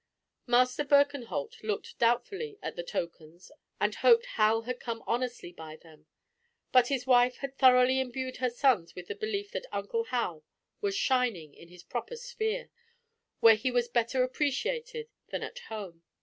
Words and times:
Master 0.47 0.83
Birkenholt 0.83 1.61
looked 1.61 1.99
doubtfully 1.99 2.57
at 2.63 2.75
the 2.75 2.81
tokens 2.81 3.51
and 3.79 3.93
hoped 3.93 4.25
Hal 4.25 4.63
had 4.63 4.79
come 4.79 5.03
honestly 5.05 5.51
by 5.51 5.75
them; 5.75 6.07
but 6.71 6.87
his 6.87 7.05
wife 7.05 7.37
had 7.37 7.55
thoroughly 7.55 7.99
imbued 7.99 8.37
her 8.37 8.49
sons 8.49 8.95
with 8.95 9.09
the 9.09 9.13
belief 9.15 9.51
that 9.51 9.67
Uncle 9.71 10.05
Hal 10.05 10.43
was 10.81 10.95
shining 10.97 11.53
in 11.53 11.67
his 11.67 11.83
proper 11.83 12.15
sphere, 12.15 12.71
where 13.41 13.53
he 13.53 13.69
was 13.69 13.87
better 13.87 14.23
appreciated 14.23 15.07
than 15.27 15.43
at 15.43 15.59
home. 15.69 16.01